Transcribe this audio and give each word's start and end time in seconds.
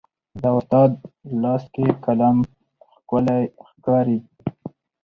د 0.41 0.43
استاد 0.57 0.91
لاس 1.41 1.63
کې 1.73 1.85
قلم 2.05 2.37
ښکلی 2.93 3.41
ښکاري. 3.67 4.19